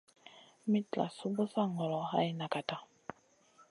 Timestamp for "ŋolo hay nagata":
1.75-2.77